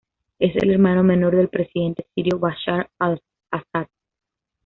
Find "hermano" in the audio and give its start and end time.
0.71-1.03